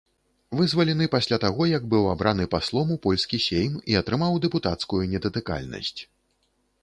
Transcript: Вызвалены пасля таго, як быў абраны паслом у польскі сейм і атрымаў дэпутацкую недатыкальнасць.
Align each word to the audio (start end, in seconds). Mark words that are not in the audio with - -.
Вызвалены 0.59 1.05
пасля 1.15 1.37
таго, 1.43 1.65
як 1.71 1.83
быў 1.91 2.07
абраны 2.13 2.47
паслом 2.55 2.87
у 2.95 2.97
польскі 3.05 3.37
сейм 3.47 3.77
і 3.93 3.99
атрымаў 4.01 4.41
дэпутацкую 4.45 5.03
недатыкальнасць. 5.15 5.97